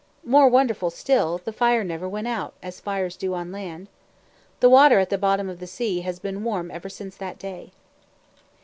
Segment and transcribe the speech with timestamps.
[0.25, 3.87] More wonderful still, the fire never went out, as fires do on land.
[4.59, 7.71] The water at the bottom of the sea has been warm ever since that day.